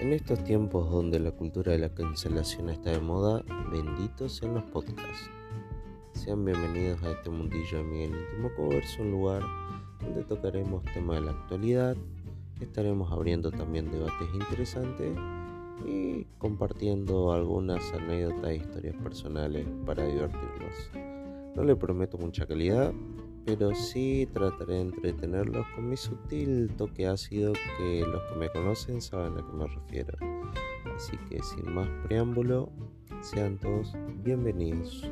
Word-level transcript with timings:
En 0.00 0.12
estos 0.12 0.44
tiempos 0.44 0.88
donde 0.88 1.18
la 1.18 1.32
cultura 1.32 1.72
de 1.72 1.78
la 1.78 1.92
cancelación 1.92 2.68
está 2.68 2.92
de 2.92 3.00
moda, 3.00 3.42
benditos 3.72 4.36
sean 4.36 4.54
los 4.54 4.62
podcasts. 4.62 5.28
Sean 6.12 6.44
bienvenidos 6.44 7.02
a 7.02 7.10
este 7.10 7.30
mundillo 7.30 7.78
de 7.78 7.82
Miguel 7.82 8.10
Íntimo 8.10 8.48
Covers, 8.54 8.96
un 9.00 9.10
lugar 9.10 9.42
donde 10.00 10.22
tocaremos 10.22 10.84
temas 10.94 11.18
de 11.18 11.26
la 11.26 11.32
actualidad, 11.32 11.96
estaremos 12.60 13.10
abriendo 13.10 13.50
también 13.50 13.90
debates 13.90 14.28
interesantes 14.34 15.18
y 15.84 16.24
compartiendo 16.38 17.32
algunas 17.32 17.92
anécdotas 17.92 18.50
e 18.50 18.56
historias 18.56 18.94
personales 19.02 19.66
para 19.84 20.06
divertirlos. 20.06 20.92
No 21.56 21.64
le 21.64 21.74
prometo 21.74 22.18
mucha 22.18 22.46
calidad, 22.46 22.92
pero 23.48 23.74
sí 23.74 24.28
trataré 24.34 24.74
de 24.74 24.80
entretenerlos 24.82 25.66
con 25.74 25.88
mi 25.88 25.96
sutil 25.96 26.70
toque 26.76 27.06
ácido 27.06 27.54
que 27.78 28.04
los 28.06 28.22
que 28.24 28.38
me 28.38 28.50
conocen 28.50 29.00
saben 29.00 29.38
a 29.38 29.46
qué 29.46 29.52
me 29.54 29.66
refiero. 29.66 30.18
Así 30.94 31.16
que 31.30 31.42
sin 31.42 31.72
más 31.72 31.88
preámbulo, 32.04 32.70
sean 33.22 33.56
todos 33.56 33.94
bienvenidos. 34.22 35.10